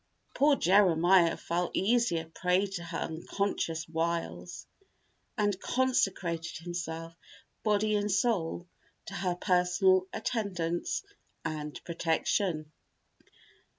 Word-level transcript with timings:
Poor 0.33 0.55
Jeremiah 0.55 1.37
fell 1.37 1.69
easily 1.75 2.21
a 2.21 2.25
prey 2.25 2.65
to 2.65 2.83
her 2.85 2.97
unconscious 2.97 3.87
wiles 3.87 4.65
and 5.37 5.59
consecrated 5.61 6.57
himself, 6.57 7.13
body 7.61 7.93
and 7.95 8.11
soul, 8.11 8.67
to 9.05 9.13
her 9.13 9.35
personal 9.35 10.07
attendance 10.11 11.03
and 11.45 11.79
protection. 11.83 12.71